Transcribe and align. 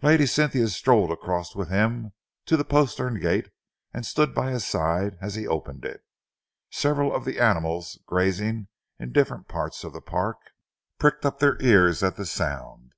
Lady 0.00 0.24
Cynthia 0.24 0.68
strolled 0.68 1.12
across 1.12 1.54
with 1.54 1.68
him 1.68 2.14
to 2.46 2.56
the 2.56 2.64
postern 2.64 3.20
gate 3.20 3.50
and 3.92 4.06
stood 4.06 4.34
by 4.34 4.50
his 4.50 4.64
side 4.64 5.18
after 5.20 5.36
he 5.38 5.42
had 5.44 5.50
opened 5.50 5.84
it. 5.84 6.02
Several 6.70 7.14
of 7.14 7.26
the 7.26 7.38
animals, 7.38 7.98
grazing 8.06 8.68
in 8.98 9.12
different 9.12 9.48
parts 9.48 9.84
of 9.84 9.92
the 9.92 10.00
park, 10.00 10.38
pricked 10.98 11.26
up 11.26 11.40
their 11.40 11.60
ears 11.60 12.02
at 12.02 12.16
the 12.16 12.24
sound. 12.24 12.92